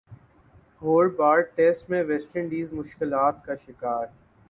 Hobart 0.81 1.55
test 1.55 1.89
میں 1.89 2.03
West 2.03 2.35
Indies 2.35 2.73
مشکلات 2.73 3.43
کا 3.45 3.55
شکار 3.55 4.05